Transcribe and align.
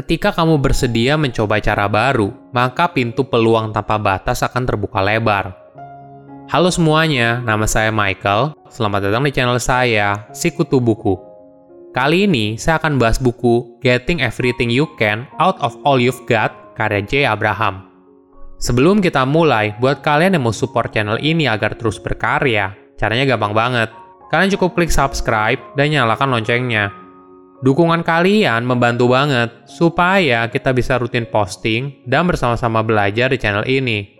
Ketika 0.00 0.32
kamu 0.32 0.56
bersedia 0.64 1.20
mencoba 1.20 1.60
cara 1.60 1.84
baru, 1.84 2.32
maka 2.56 2.88
pintu 2.88 3.20
peluang 3.20 3.68
tanpa 3.68 4.00
batas 4.00 4.40
akan 4.40 4.64
terbuka 4.64 4.96
lebar. 4.96 5.52
Halo 6.48 6.72
semuanya, 6.72 7.44
nama 7.44 7.68
saya 7.68 7.92
Michael. 7.92 8.56
Selamat 8.72 9.04
datang 9.04 9.28
di 9.28 9.32
channel 9.36 9.60
saya, 9.60 10.24
Sikutu 10.32 10.80
Buku. 10.80 11.20
Kali 11.92 12.24
ini 12.24 12.56
saya 12.56 12.80
akan 12.80 12.96
bahas 12.96 13.20
buku 13.20 13.76
Getting 13.84 14.24
Everything 14.24 14.72
You 14.72 14.88
Can 14.96 15.28
Out 15.36 15.60
of 15.60 15.76
All 15.84 16.00
You've 16.00 16.24
Got 16.24 16.80
karya 16.80 17.04
J. 17.04 17.12
Abraham. 17.28 17.84
Sebelum 18.56 19.04
kita 19.04 19.28
mulai, 19.28 19.76
buat 19.84 20.00
kalian 20.00 20.32
yang 20.32 20.48
mau 20.48 20.56
support 20.56 20.96
channel 20.96 21.20
ini 21.20 21.44
agar 21.44 21.76
terus 21.76 22.00
berkarya, 22.00 22.72
caranya 22.96 23.36
gampang 23.36 23.52
banget. 23.52 23.92
Kalian 24.32 24.48
cukup 24.56 24.80
klik 24.80 24.88
subscribe 24.88 25.60
dan 25.76 25.92
nyalakan 25.92 26.40
loncengnya 26.40 26.88
Dukungan 27.60 28.00
kalian 28.00 28.64
membantu 28.64 29.12
banget 29.12 29.52
supaya 29.68 30.48
kita 30.48 30.72
bisa 30.72 30.96
rutin 30.96 31.28
posting 31.28 31.92
dan 32.08 32.24
bersama-sama 32.24 32.80
belajar 32.80 33.28
di 33.28 33.36
channel 33.36 33.68
ini. 33.68 34.16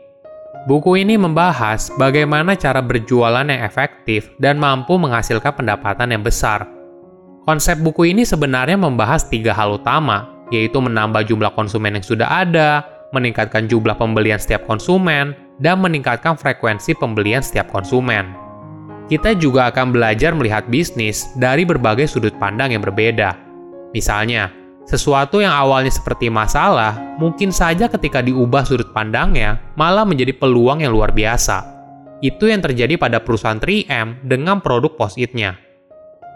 Buku 0.69 1.01
ini 1.01 1.17
membahas 1.17 1.89
bagaimana 1.97 2.53
cara 2.53 2.85
berjualan 2.85 3.49
yang 3.49 3.65
efektif 3.65 4.29
dan 4.37 4.61
mampu 4.61 5.01
menghasilkan 5.01 5.57
pendapatan 5.57 6.13
yang 6.13 6.21
besar. 6.21 6.69
Konsep 7.49 7.81
buku 7.81 8.13
ini 8.13 8.29
sebenarnya 8.29 8.77
membahas 8.77 9.25
tiga 9.25 9.57
hal 9.57 9.81
utama, 9.81 10.45
yaitu 10.53 10.77
menambah 10.77 11.25
jumlah 11.25 11.57
konsumen 11.57 11.97
yang 11.97 12.05
sudah 12.05 12.45
ada, 12.45 12.85
meningkatkan 13.17 13.65
jumlah 13.65 13.97
pembelian 13.97 14.37
setiap 14.37 14.69
konsumen, 14.69 15.33
dan 15.57 15.81
meningkatkan 15.81 16.37
frekuensi 16.37 16.93
pembelian 17.01 17.41
setiap 17.41 17.73
konsumen 17.73 18.50
kita 19.11 19.35
juga 19.35 19.75
akan 19.75 19.91
belajar 19.91 20.31
melihat 20.39 20.71
bisnis 20.71 21.35
dari 21.35 21.67
berbagai 21.67 22.07
sudut 22.07 22.31
pandang 22.39 22.71
yang 22.71 22.87
berbeda. 22.87 23.35
Misalnya, 23.91 24.55
sesuatu 24.87 25.43
yang 25.43 25.51
awalnya 25.51 25.91
seperti 25.91 26.31
masalah, 26.31 26.95
mungkin 27.19 27.51
saja 27.51 27.91
ketika 27.91 28.23
diubah 28.23 28.63
sudut 28.63 28.95
pandangnya, 28.95 29.59
malah 29.75 30.07
menjadi 30.07 30.31
peluang 30.39 30.87
yang 30.87 30.95
luar 30.95 31.11
biasa. 31.11 31.67
Itu 32.23 32.47
yang 32.47 32.63
terjadi 32.63 32.95
pada 33.03 33.19
perusahaan 33.19 33.59
3M 33.59 34.23
dengan 34.31 34.63
produk 34.63 34.95
post-it-nya. 34.95 35.59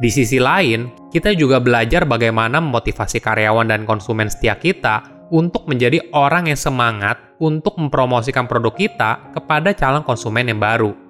Di 0.02 0.10
sisi 0.10 0.42
lain, 0.42 0.90
kita 1.14 1.30
juga 1.38 1.62
belajar 1.62 2.02
bagaimana 2.02 2.58
memotivasi 2.58 3.22
karyawan 3.22 3.70
dan 3.70 3.86
konsumen 3.86 4.26
setia 4.26 4.58
kita 4.58 5.06
untuk 5.30 5.70
menjadi 5.70 6.02
orang 6.10 6.50
yang 6.50 6.58
semangat 6.58 7.22
untuk 7.38 7.78
mempromosikan 7.78 8.50
produk 8.50 8.74
kita 8.74 9.30
kepada 9.30 9.70
calon 9.78 10.02
konsumen 10.02 10.50
yang 10.50 10.58
baru. 10.58 11.03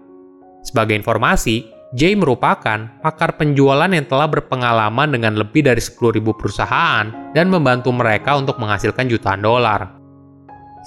Sebagai 0.65 0.97
informasi, 0.97 1.71
Jay 1.95 2.19
merupakan 2.19 2.91
pakar 3.05 3.39
penjualan 3.39 3.87
yang 3.87 4.03
telah 4.11 4.27
berpengalaman 4.27 5.15
dengan 5.15 5.39
lebih 5.39 5.63
dari 5.63 5.79
10.000 5.79 6.19
perusahaan 6.35 7.07
dan 7.31 7.47
membantu 7.47 7.95
mereka 7.95 8.35
untuk 8.35 8.59
menghasilkan 8.59 9.07
jutaan 9.07 9.45
dolar. 9.45 9.95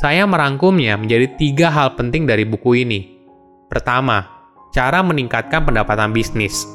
Saya 0.03 0.27
merangkumnya 0.27 0.99
menjadi 0.99 1.31
tiga 1.39 1.71
hal 1.71 1.95
penting 1.95 2.27
dari 2.27 2.43
buku 2.43 2.83
ini. 2.83 3.23
Pertama, 3.71 4.27
cara 4.75 4.99
meningkatkan 4.99 5.63
pendapatan 5.63 6.11
bisnis. 6.11 6.67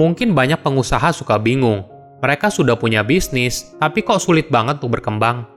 Mungkin 0.00 0.32
banyak 0.32 0.64
pengusaha 0.64 1.12
suka 1.12 1.36
bingung, 1.36 1.84
mereka 2.24 2.48
sudah 2.48 2.80
punya 2.80 3.04
bisnis, 3.04 3.76
tapi 3.76 4.00
kok 4.00 4.20
sulit 4.24 4.48
banget 4.48 4.80
untuk 4.80 4.96
berkembang. 4.96 5.55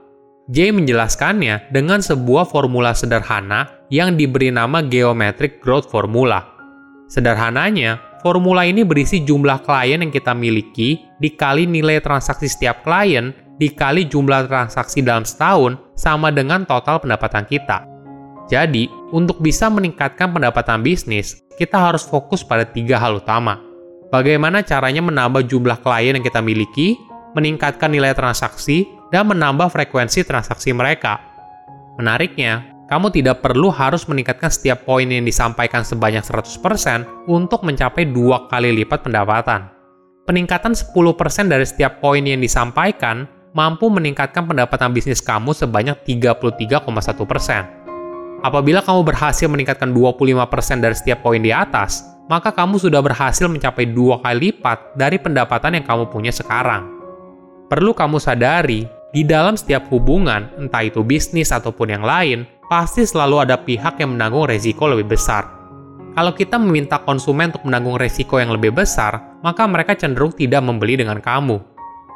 Jay 0.50 0.74
menjelaskannya 0.74 1.70
dengan 1.70 2.02
sebuah 2.02 2.42
formula 2.42 2.90
sederhana 2.90 3.70
yang 3.86 4.18
diberi 4.18 4.50
nama 4.50 4.82
Geometric 4.82 5.62
Growth 5.62 5.86
Formula. 5.86 6.42
Sederhananya, 7.06 8.18
formula 8.18 8.66
ini 8.66 8.82
berisi 8.82 9.22
jumlah 9.22 9.62
klien 9.62 10.02
yang 10.02 10.10
kita 10.10 10.34
miliki 10.34 11.06
dikali 11.22 11.70
nilai 11.70 12.02
transaksi 12.02 12.50
setiap 12.50 12.82
klien 12.82 13.30
dikali 13.62 14.10
jumlah 14.10 14.50
transaksi 14.50 15.06
dalam 15.06 15.22
setahun 15.22 15.78
sama 15.94 16.34
dengan 16.34 16.66
total 16.66 16.98
pendapatan 16.98 17.46
kita. 17.46 17.86
Jadi, 18.50 18.90
untuk 19.14 19.38
bisa 19.38 19.70
meningkatkan 19.70 20.34
pendapatan 20.34 20.82
bisnis, 20.82 21.46
kita 21.62 21.78
harus 21.78 22.02
fokus 22.02 22.42
pada 22.42 22.66
tiga 22.66 22.98
hal 22.98 23.22
utama. 23.22 23.62
Bagaimana 24.10 24.66
caranya 24.66 24.98
menambah 24.98 25.46
jumlah 25.46 25.78
klien 25.78 26.18
yang 26.18 26.26
kita 26.26 26.42
miliki, 26.42 26.98
meningkatkan 27.38 27.94
nilai 27.94 28.10
transaksi, 28.18 28.98
dan 29.10 29.30
menambah 29.30 29.70
frekuensi 29.70 30.26
transaksi 30.26 30.74
mereka. 30.74 31.18
Menariknya, 31.98 32.70
kamu 32.90 33.14
tidak 33.14 33.38
perlu 33.38 33.70
harus 33.70 34.02
meningkatkan 34.10 34.50
setiap 34.50 34.82
poin 34.82 35.06
yang 35.06 35.22
disampaikan 35.22 35.86
sebanyak 35.86 36.26
100% 36.26 37.30
untuk 37.30 37.62
mencapai 37.62 38.10
dua 38.10 38.50
kali 38.50 38.74
lipat 38.82 39.06
pendapatan. 39.06 39.70
Peningkatan 40.26 40.74
10% 40.74 40.90
dari 41.46 41.62
setiap 41.62 42.02
poin 42.02 42.22
yang 42.22 42.42
disampaikan 42.42 43.30
mampu 43.54 43.86
meningkatkan 43.90 44.46
pendapatan 44.46 44.90
bisnis 44.90 45.22
kamu 45.22 45.54
sebanyak 45.54 46.02
33,1%. 46.02 46.90
Apabila 48.40 48.80
kamu 48.82 49.00
berhasil 49.06 49.46
meningkatkan 49.46 49.94
25% 49.94 50.82
dari 50.82 50.96
setiap 50.98 51.22
poin 51.22 51.38
di 51.38 51.54
atas, 51.54 52.02
maka 52.26 52.50
kamu 52.50 52.78
sudah 52.78 53.02
berhasil 53.02 53.46
mencapai 53.46 53.86
dua 53.90 54.18
kali 54.18 54.50
lipat 54.50 54.98
dari 54.98 55.18
pendapatan 55.18 55.78
yang 55.78 55.86
kamu 55.86 56.10
punya 56.10 56.34
sekarang. 56.34 56.90
Perlu 57.70 57.94
kamu 57.94 58.18
sadari 58.18 58.99
di 59.10 59.26
dalam 59.26 59.58
setiap 59.58 59.90
hubungan, 59.90 60.54
entah 60.54 60.86
itu 60.86 61.02
bisnis 61.02 61.50
ataupun 61.50 61.90
yang 61.90 62.06
lain, 62.06 62.46
pasti 62.70 63.02
selalu 63.02 63.42
ada 63.42 63.58
pihak 63.58 63.98
yang 63.98 64.14
menanggung 64.14 64.46
resiko 64.46 64.86
lebih 64.86 65.18
besar. 65.18 65.50
Kalau 66.14 66.30
kita 66.30 66.62
meminta 66.62 67.02
konsumen 67.02 67.50
untuk 67.50 67.66
menanggung 67.66 67.98
resiko 67.98 68.38
yang 68.38 68.54
lebih 68.54 68.70
besar, 68.70 69.38
maka 69.42 69.66
mereka 69.66 69.98
cenderung 69.98 70.30
tidak 70.30 70.62
membeli 70.62 70.94
dengan 70.94 71.18
kamu. 71.18 71.58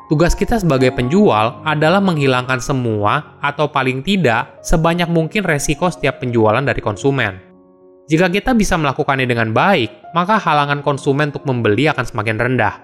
Tugas 0.06 0.38
kita 0.38 0.62
sebagai 0.62 0.94
penjual 0.94 1.66
adalah 1.66 1.98
menghilangkan 1.98 2.62
semua 2.62 3.42
atau 3.42 3.66
paling 3.66 4.06
tidak 4.06 4.62
sebanyak 4.62 5.10
mungkin 5.10 5.42
resiko 5.42 5.90
setiap 5.90 6.22
penjualan 6.22 6.62
dari 6.62 6.78
konsumen. 6.78 7.42
Jika 8.06 8.30
kita 8.30 8.54
bisa 8.54 8.78
melakukannya 8.78 9.26
dengan 9.26 9.50
baik, 9.50 10.14
maka 10.14 10.38
halangan 10.38 10.84
konsumen 10.84 11.34
untuk 11.34 11.42
membeli 11.48 11.90
akan 11.90 12.06
semakin 12.06 12.36
rendah. 12.38 12.74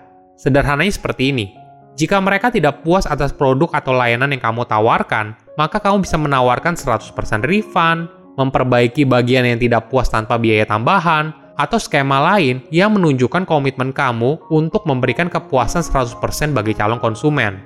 Sederhananya 0.40 0.96
seperti 0.96 1.30
ini 1.30 1.59
jika 2.00 2.16
mereka 2.16 2.48
tidak 2.48 2.80
puas 2.80 3.04
atas 3.04 3.28
produk 3.28 3.68
atau 3.76 3.92
layanan 3.92 4.32
yang 4.32 4.40
kamu 4.40 4.64
tawarkan, 4.64 5.36
maka 5.60 5.76
kamu 5.76 6.00
bisa 6.00 6.16
menawarkan 6.16 6.72
100% 6.72 7.12
refund, 7.44 8.08
memperbaiki 8.40 9.04
bagian 9.04 9.44
yang 9.44 9.60
tidak 9.60 9.92
puas 9.92 10.08
tanpa 10.08 10.40
biaya 10.40 10.64
tambahan, 10.64 11.36
atau 11.60 11.76
skema 11.76 12.24
lain 12.24 12.64
yang 12.72 12.96
menunjukkan 12.96 13.44
komitmen 13.44 13.92
kamu 13.92 14.40
untuk 14.48 14.88
memberikan 14.88 15.28
kepuasan 15.28 15.84
100% 15.84 16.56
bagi 16.56 16.72
calon 16.72 16.96
konsumen. 16.96 17.60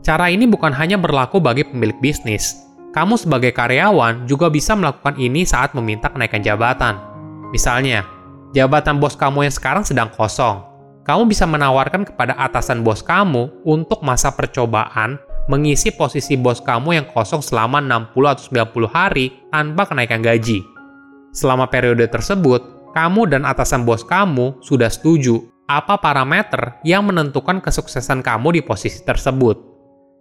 Cara 0.00 0.32
ini 0.32 0.48
bukan 0.48 0.72
hanya 0.72 0.96
berlaku 0.96 1.36
bagi 1.36 1.68
pemilik 1.68 2.00
bisnis. 2.00 2.56
Kamu 2.96 3.20
sebagai 3.20 3.52
karyawan 3.52 4.24
juga 4.24 4.48
bisa 4.48 4.72
melakukan 4.72 5.20
ini 5.20 5.44
saat 5.44 5.76
meminta 5.76 6.08
kenaikan 6.08 6.40
jabatan. 6.40 6.96
Misalnya, 7.52 8.08
jabatan 8.56 8.96
bos 8.96 9.20
kamu 9.20 9.44
yang 9.44 9.52
sekarang 9.52 9.84
sedang 9.84 10.08
kosong, 10.08 10.64
kamu 11.04 11.32
bisa 11.32 11.48
menawarkan 11.48 12.04
kepada 12.04 12.36
atasan 12.36 12.84
bos 12.84 13.00
kamu 13.00 13.48
untuk 13.64 14.04
masa 14.04 14.32
percobaan 14.32 15.18
mengisi 15.50 15.90
posisi 15.90 16.38
bos 16.38 16.62
kamu 16.62 17.02
yang 17.02 17.06
kosong 17.10 17.42
selama 17.42 17.82
60 17.82 18.14
atau 18.22 18.44
90 18.86 18.86
hari 18.86 19.26
tanpa 19.50 19.90
kenaikan 19.90 20.22
gaji. 20.22 20.62
Selama 21.34 21.66
periode 21.66 22.06
tersebut, 22.06 22.92
kamu 22.94 23.30
dan 23.30 23.42
atasan 23.42 23.82
bos 23.82 24.06
kamu 24.06 24.62
sudah 24.62 24.86
setuju 24.86 25.42
apa 25.70 25.98
parameter 25.98 26.78
yang 26.82 27.06
menentukan 27.06 27.62
kesuksesan 27.62 28.22
kamu 28.22 28.58
di 28.58 28.60
posisi 28.62 29.02
tersebut. 29.06 29.58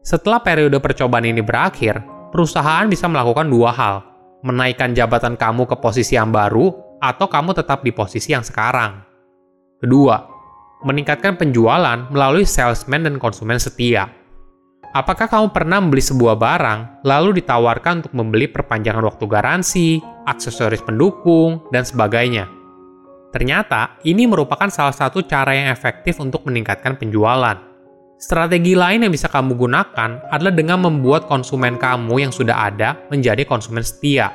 Setelah 0.06 0.41
periode 0.41 0.78
percobaan 0.78 1.25
ini 1.25 1.41
berakhir, 1.41 2.01
perusahaan 2.29 2.85
bisa 2.85 3.09
melakukan 3.09 3.50
dua 3.50 3.73
hal, 3.73 3.95
menaikkan 4.45 4.94
jabatan 4.94 5.38
kamu 5.38 5.66
ke 5.66 5.75
posisi 5.81 6.13
yang 6.18 6.29
baru 6.29 6.73
atau 7.01 7.25
kamu 7.25 7.57
tetap 7.57 7.81
di 7.81 7.89
posisi 7.89 8.34
yang 8.34 8.45
sekarang. 8.45 9.01
Kedua, 9.81 10.38
meningkatkan 10.84 11.35
penjualan 11.35 12.07
melalui 12.07 12.48
salesman 12.48 13.04
dan 13.04 13.19
konsumen 13.19 13.59
setia. 13.59 14.07
Apakah 14.89 15.30
kamu 15.30 15.54
pernah 15.54 15.77
membeli 15.77 16.01
sebuah 16.01 16.33
barang, 16.33 17.06
lalu 17.06 17.44
ditawarkan 17.44 18.01
untuk 18.01 18.13
membeli 18.18 18.50
perpanjangan 18.50 19.06
waktu 19.06 19.25
garansi, 19.30 19.89
aksesoris 20.25 20.81
pendukung, 20.81 21.62
dan 21.69 21.86
sebagainya? 21.86 22.50
Ternyata, 23.30 24.01
ini 24.01 24.25
merupakan 24.25 24.65
salah 24.74 24.95
satu 24.95 25.21
cara 25.30 25.54
yang 25.54 25.69
efektif 25.69 26.18
untuk 26.18 26.42
meningkatkan 26.50 26.98
penjualan. 26.98 27.62
Strategi 28.18 28.74
lain 28.74 29.06
yang 29.06 29.13
bisa 29.13 29.30
kamu 29.30 29.54
gunakan 29.54 30.25
adalah 30.33 30.54
dengan 30.57 30.81
membuat 30.81 31.30
konsumen 31.30 31.77
kamu 31.77 32.25
yang 32.25 32.33
sudah 32.33 32.68
ada 32.74 32.98
menjadi 33.13 33.45
konsumen 33.45 33.86
setia. 33.86 34.33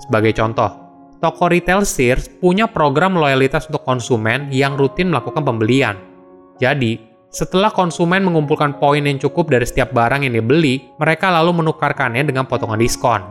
Sebagai 0.00 0.32
contoh, 0.32 0.81
toko 1.22 1.46
retail 1.46 1.86
Sears 1.86 2.26
punya 2.26 2.66
program 2.66 3.14
loyalitas 3.14 3.70
untuk 3.70 3.86
konsumen 3.86 4.50
yang 4.50 4.74
rutin 4.74 5.14
melakukan 5.14 5.46
pembelian. 5.46 5.94
Jadi, 6.58 6.98
setelah 7.30 7.70
konsumen 7.70 8.26
mengumpulkan 8.26 8.76
poin 8.76 9.00
yang 9.00 9.16
cukup 9.16 9.48
dari 9.48 9.64
setiap 9.64 9.94
barang 9.94 10.26
yang 10.26 10.34
dibeli, 10.34 10.82
mereka 10.98 11.30
lalu 11.30 11.62
menukarkannya 11.62 12.26
dengan 12.26 12.44
potongan 12.44 12.76
diskon. 12.76 13.22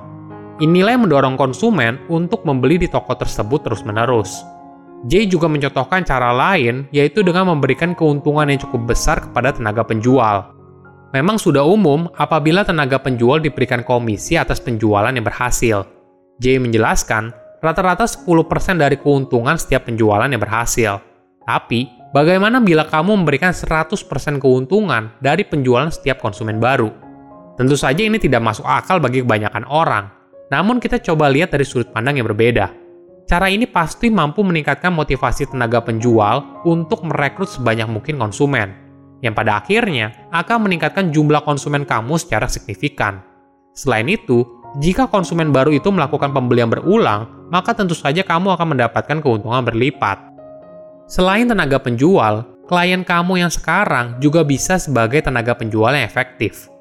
Inilah 0.63 0.95
yang 0.95 1.03
mendorong 1.05 1.35
konsumen 1.35 1.99
untuk 2.07 2.47
membeli 2.47 2.79
di 2.79 2.87
toko 2.87 3.13
tersebut 3.13 3.67
terus-menerus. 3.67 4.41
Jay 5.09 5.25
juga 5.25 5.49
mencontohkan 5.49 6.05
cara 6.05 6.29
lain, 6.31 6.85
yaitu 6.93 7.25
dengan 7.25 7.49
memberikan 7.49 7.97
keuntungan 7.97 8.47
yang 8.47 8.61
cukup 8.61 8.93
besar 8.93 9.17
kepada 9.19 9.51
tenaga 9.51 9.81
penjual. 9.81 10.53
Memang 11.11 11.41
sudah 11.41 11.65
umum 11.65 12.07
apabila 12.15 12.63
tenaga 12.63 13.01
penjual 13.01 13.41
diberikan 13.41 13.83
komisi 13.83 14.37
atas 14.37 14.61
penjualan 14.61 15.11
yang 15.11 15.25
berhasil. 15.25 15.83
Jay 16.37 16.61
menjelaskan, 16.61 17.33
rata-rata 17.61 18.09
10% 18.09 18.81
dari 18.81 18.97
keuntungan 18.97 19.55
setiap 19.55 19.87
penjualan 19.87 20.25
yang 20.25 20.41
berhasil. 20.41 20.97
Tapi, 21.45 22.11
bagaimana 22.11 22.57
bila 22.57 22.89
kamu 22.89 23.21
memberikan 23.21 23.53
100% 23.53 24.41
keuntungan 24.41 25.13
dari 25.21 25.45
penjualan 25.45 25.87
setiap 25.93 26.19
konsumen 26.19 26.57
baru? 26.57 26.89
Tentu 27.55 27.77
saja 27.77 28.01
ini 28.01 28.17
tidak 28.17 28.41
masuk 28.41 28.65
akal 28.65 28.97
bagi 28.97 29.21
kebanyakan 29.21 29.69
orang, 29.69 30.09
namun 30.49 30.81
kita 30.81 30.97
coba 30.99 31.29
lihat 31.29 31.53
dari 31.53 31.61
sudut 31.61 31.93
pandang 31.93 32.17
yang 32.17 32.25
berbeda. 32.25 32.73
Cara 33.29 33.47
ini 33.47 33.69
pasti 33.69 34.09
mampu 34.09 34.41
meningkatkan 34.41 34.91
motivasi 34.91 35.53
tenaga 35.53 35.79
penjual 35.79 36.65
untuk 36.65 37.05
merekrut 37.05 37.47
sebanyak 37.47 37.87
mungkin 37.87 38.17
konsumen 38.17 38.73
yang 39.21 39.37
pada 39.37 39.61
akhirnya 39.61 40.27
akan 40.33 40.67
meningkatkan 40.67 41.13
jumlah 41.13 41.45
konsumen 41.45 41.85
kamu 41.85 42.17
secara 42.17 42.49
signifikan. 42.49 43.21
Selain 43.71 44.09
itu, 44.09 44.43
jika 44.81 45.07
konsumen 45.07 45.53
baru 45.53 45.71
itu 45.71 45.87
melakukan 45.93 46.33
pembelian 46.33 46.67
berulang, 46.67 47.40
maka 47.51 47.75
tentu 47.75 47.91
saja 47.91 48.23
kamu 48.23 48.55
akan 48.55 48.73
mendapatkan 48.73 49.19
keuntungan 49.19 49.61
berlipat. 49.67 50.17
Selain 51.11 51.43
tenaga 51.43 51.75
penjual, 51.83 52.47
klien 52.71 53.03
kamu 53.03 53.43
yang 53.43 53.51
sekarang 53.51 54.15
juga 54.23 54.47
bisa 54.47 54.79
sebagai 54.79 55.19
tenaga 55.19 55.51
penjual 55.59 55.91
yang 55.91 56.07
efektif. 56.07 56.71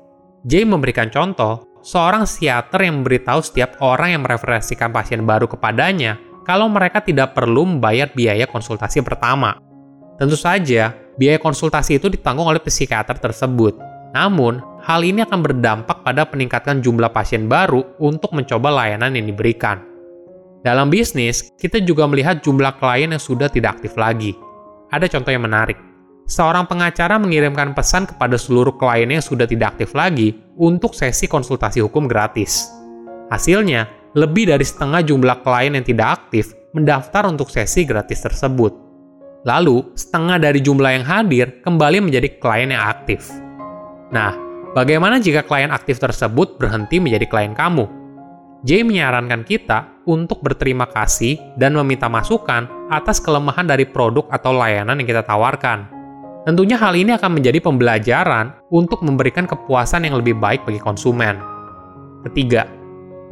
Jay 0.47 0.63
memberikan 0.63 1.11
contoh, 1.11 1.67
seorang 1.83 2.25
psikiater 2.25 2.87
yang 2.87 3.03
memberitahu 3.03 3.43
setiap 3.43 3.83
orang 3.83 4.15
yang 4.15 4.23
mereferensikan 4.23 4.95
pasien 4.95 5.27
baru 5.27 5.51
kepadanya 5.51 6.23
kalau 6.47 6.71
mereka 6.71 7.03
tidak 7.03 7.35
perlu 7.35 7.67
membayar 7.67 8.07
biaya 8.07 8.47
konsultasi 8.47 9.03
pertama. 9.03 9.59
Tentu 10.15 10.39
saja, 10.39 10.95
biaya 11.19 11.43
konsultasi 11.43 11.99
itu 11.99 12.07
ditanggung 12.07 12.47
oleh 12.47 12.63
psikiater 12.63 13.19
tersebut. 13.19 13.77
Namun, 14.15 14.63
hal 14.87 15.03
ini 15.03 15.27
akan 15.27 15.41
berdampak 15.43 16.07
pada 16.07 16.23
peningkatan 16.27 16.79
jumlah 16.83 17.11
pasien 17.11 17.51
baru 17.51 17.83
untuk 17.99 18.31
mencoba 18.31 18.71
layanan 18.71 19.19
yang 19.19 19.27
diberikan. 19.27 19.90
Dalam 20.61 20.93
bisnis, 20.93 21.49
kita 21.57 21.81
juga 21.81 22.05
melihat 22.05 22.45
jumlah 22.45 22.77
klien 22.77 23.09
yang 23.09 23.23
sudah 23.23 23.49
tidak 23.49 23.81
aktif 23.81 23.97
lagi. 23.97 24.37
Ada 24.93 25.09
contoh 25.09 25.33
yang 25.33 25.49
menarik. 25.49 25.81
Seorang 26.29 26.69
pengacara 26.69 27.17
mengirimkan 27.17 27.73
pesan 27.73 28.05
kepada 28.07 28.37
seluruh 28.37 28.77
kliennya 28.77 29.19
yang 29.19 29.27
sudah 29.27 29.49
tidak 29.49 29.75
aktif 29.75 29.97
lagi 29.97 30.37
untuk 30.61 30.93
sesi 30.93 31.27
konsultasi 31.27 31.81
hukum 31.81 32.05
gratis. 32.05 32.69
Hasilnya, 33.33 33.89
lebih 34.15 34.53
dari 34.53 34.62
setengah 34.62 35.01
jumlah 35.01 35.41
klien 35.41 35.75
yang 35.75 35.87
tidak 35.87 36.23
aktif 36.23 36.53
mendaftar 36.77 37.27
untuk 37.27 37.49
sesi 37.49 37.89
gratis 37.89 38.21
tersebut. 38.21 38.71
Lalu, 39.49 39.97
setengah 39.97 40.37
dari 40.37 40.61
jumlah 40.61 40.93
yang 40.93 41.07
hadir 41.09 41.65
kembali 41.65 42.05
menjadi 42.05 42.37
klien 42.37 42.71
yang 42.71 42.85
aktif. 42.85 43.33
Nah, 44.12 44.37
bagaimana 44.77 45.17
jika 45.17 45.41
klien 45.43 45.73
aktif 45.73 45.97
tersebut 45.97 46.61
berhenti 46.61 47.01
menjadi 47.01 47.25
klien 47.27 47.57
kamu? 47.57 48.00
Jay 48.61 48.85
menyarankan 48.85 49.41
kita 49.49 50.05
untuk 50.05 50.45
berterima 50.45 50.85
kasih 50.85 51.41
dan 51.57 51.73
meminta 51.73 52.12
masukan 52.12 52.69
atas 52.93 53.17
kelemahan 53.17 53.65
dari 53.65 53.89
produk 53.89 54.29
atau 54.29 54.53
layanan 54.53 55.01
yang 55.01 55.09
kita 55.09 55.25
tawarkan. 55.25 55.89
Tentunya 56.45 56.77
hal 56.77 56.93
ini 56.93 57.17
akan 57.17 57.41
menjadi 57.41 57.57
pembelajaran 57.65 58.53
untuk 58.69 59.01
memberikan 59.01 59.49
kepuasan 59.49 60.05
yang 60.05 60.21
lebih 60.21 60.37
baik 60.37 60.69
bagi 60.69 60.81
konsumen. 60.81 61.41
Ketiga, 62.29 62.69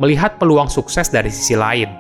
melihat 0.01 0.41
peluang 0.41 0.73
sukses 0.73 1.13
dari 1.13 1.29
sisi 1.29 1.53
lain. 1.53 1.93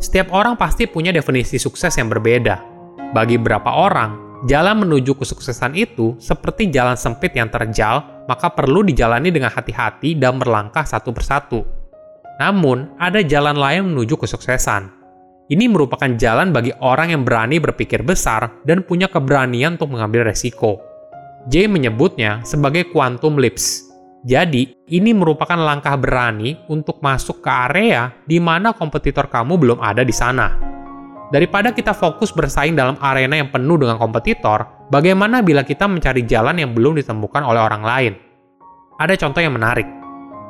Setiap 0.00 0.32
orang 0.32 0.56
pasti 0.56 0.88
punya 0.88 1.12
definisi 1.12 1.60
sukses 1.60 1.92
yang 2.00 2.08
berbeda 2.08 2.70
bagi 3.10 3.36
beberapa 3.36 3.74
orang, 3.74 4.40
jalan 4.46 4.86
menuju 4.86 5.18
kesuksesan 5.18 5.74
itu 5.74 6.14
seperti 6.22 6.70
jalan 6.70 6.94
sempit 6.94 7.34
yang 7.34 7.50
terjal, 7.50 8.24
maka 8.30 8.48
perlu 8.48 8.86
dijalani 8.86 9.34
dengan 9.34 9.50
hati-hati 9.50 10.14
dan 10.14 10.38
berlangkah 10.38 10.86
satu 10.86 11.10
persatu. 11.10 11.79
Namun, 12.40 12.96
ada 12.96 13.20
jalan 13.20 13.60
lain 13.60 13.92
menuju 13.92 14.16
kesuksesan. 14.16 14.88
Ini 15.52 15.68
merupakan 15.68 16.08
jalan 16.16 16.56
bagi 16.56 16.72
orang 16.80 17.12
yang 17.12 17.22
berani 17.26 17.60
berpikir 17.60 18.00
besar 18.00 18.64
dan 18.64 18.80
punya 18.80 19.12
keberanian 19.12 19.76
untuk 19.76 19.92
mengambil 19.92 20.24
resiko. 20.24 20.80
Jay 21.52 21.68
menyebutnya 21.68 22.40
sebagai 22.48 22.88
quantum 22.88 23.36
leaps. 23.36 23.92
Jadi, 24.24 24.72
ini 24.88 25.12
merupakan 25.12 25.56
langkah 25.56 26.00
berani 26.00 26.56
untuk 26.72 27.04
masuk 27.04 27.44
ke 27.44 27.50
area 27.52 28.08
di 28.24 28.40
mana 28.40 28.72
kompetitor 28.72 29.28
kamu 29.28 29.60
belum 29.60 29.78
ada 29.80 30.00
di 30.00 30.12
sana. 30.12 30.56
Daripada 31.28 31.76
kita 31.76 31.92
fokus 31.92 32.32
bersaing 32.32 32.72
dalam 32.72 32.96
arena 33.00 33.36
yang 33.36 33.52
penuh 33.52 33.80
dengan 33.80 34.00
kompetitor, 34.00 34.88
bagaimana 34.88 35.44
bila 35.44 35.60
kita 35.60 35.84
mencari 35.88 36.24
jalan 36.24 36.56
yang 36.56 36.72
belum 36.72 36.96
ditemukan 37.00 37.42
oleh 37.44 37.60
orang 37.60 37.84
lain? 37.84 38.12
Ada 39.00 39.16
contoh 39.16 39.40
yang 39.40 39.56
menarik. 39.56 39.99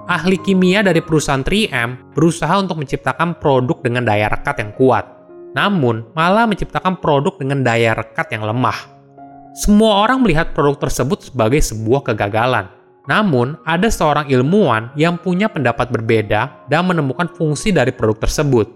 Ahli 0.09 0.41
kimia 0.41 0.81
dari 0.81 1.05
perusahaan 1.05 1.45
3M 1.45 2.15
berusaha 2.17 2.55
untuk 2.57 2.81
menciptakan 2.81 3.37
produk 3.37 3.81
dengan 3.85 4.09
daya 4.09 4.33
rekat 4.33 4.57
yang 4.63 4.73
kuat, 4.79 5.05
namun 5.53 6.07
malah 6.15 6.47
menciptakan 6.47 6.97
produk 7.03 7.37
dengan 7.37 7.61
daya 7.67 7.93
rekat 7.93 8.33
yang 8.33 8.47
lemah. 8.47 8.77
Semua 9.53 10.07
orang 10.07 10.23
melihat 10.23 10.55
produk 10.55 10.79
tersebut 10.79 11.27
sebagai 11.27 11.59
sebuah 11.59 12.07
kegagalan. 12.07 12.71
Namun, 13.11 13.59
ada 13.67 13.91
seorang 13.91 14.31
ilmuwan 14.31 14.95
yang 14.95 15.19
punya 15.19 15.51
pendapat 15.51 15.91
berbeda 15.91 16.71
dan 16.71 16.87
menemukan 16.87 17.27
fungsi 17.27 17.75
dari 17.75 17.91
produk 17.91 18.23
tersebut. 18.23 18.71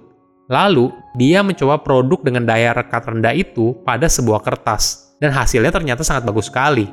Lalu, 0.51 0.91
dia 1.15 1.41
mencoba 1.41 1.79
produk 1.79 2.21
dengan 2.21 2.43
daya 2.45 2.75
rekat 2.75 3.07
rendah 3.07 3.33
itu 3.33 3.79
pada 3.87 4.11
sebuah 4.11 4.43
kertas, 4.43 5.15
dan 5.23 5.31
hasilnya 5.31 5.71
ternyata 5.71 6.03
sangat 6.03 6.27
bagus 6.27 6.51
sekali. 6.51 6.85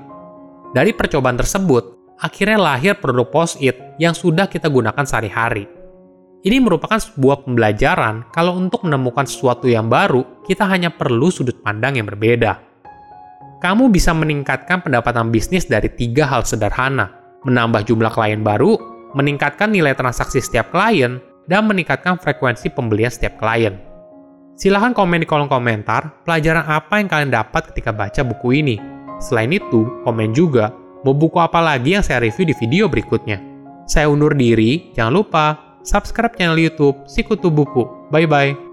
Dari 0.71 0.95
percobaan 0.95 1.35
tersebut, 1.35 2.00
akhirnya 2.21 2.61
lahir 2.61 2.93
produk 3.01 3.25
post-it 3.25 3.97
yang 3.97 4.13
sudah 4.13 4.45
kita 4.45 4.69
gunakan 4.69 5.01
sehari-hari. 5.01 5.65
Ini 6.41 6.57
merupakan 6.61 6.97
sebuah 6.97 7.45
pembelajaran 7.45 8.29
kalau 8.33 8.57
untuk 8.57 8.85
menemukan 8.85 9.25
sesuatu 9.25 9.69
yang 9.69 9.89
baru, 9.89 10.41
kita 10.45 10.65
hanya 10.69 10.89
perlu 10.93 11.29
sudut 11.29 11.57
pandang 11.61 11.97
yang 11.97 12.09
berbeda. 12.09 12.61
Kamu 13.61 13.93
bisa 13.93 14.09
meningkatkan 14.13 14.81
pendapatan 14.81 15.29
bisnis 15.29 15.69
dari 15.69 15.85
tiga 15.93 16.25
hal 16.25 16.41
sederhana, 16.41 17.13
menambah 17.45 17.85
jumlah 17.85 18.09
klien 18.09 18.41
baru, 18.41 18.73
meningkatkan 19.13 19.69
nilai 19.69 19.93
transaksi 19.93 20.41
setiap 20.41 20.73
klien, 20.73 21.21
dan 21.45 21.69
meningkatkan 21.69 22.17
frekuensi 22.17 22.73
pembelian 22.73 23.13
setiap 23.13 23.37
klien. 23.37 23.77
Silahkan 24.57 24.97
komen 24.97 25.21
di 25.21 25.27
kolom 25.29 25.45
komentar 25.45 26.25
pelajaran 26.25 26.65
apa 26.65 27.01
yang 27.01 27.09
kalian 27.09 27.33
dapat 27.33 27.69
ketika 27.69 27.93
baca 27.93 28.21
buku 28.25 28.65
ini. 28.65 28.77
Selain 29.21 29.53
itu, 29.53 29.85
komen 30.01 30.33
juga 30.33 30.73
mau 31.01 31.13
buku 31.13 31.37
apa 31.41 31.59
lagi 31.61 31.97
yang 31.97 32.05
saya 32.05 32.21
review 32.21 32.49
di 32.49 32.55
video 32.57 32.85
berikutnya. 32.87 33.41
Saya 33.89 34.07
undur 34.07 34.33
diri, 34.37 34.93
jangan 34.95 35.13
lupa 35.13 35.45
subscribe 35.81 36.37
channel 36.37 36.57
YouTube 36.57 37.03
Sikutu 37.09 37.49
Buku. 37.49 38.09
Bye 38.13 38.29
bye. 38.29 38.70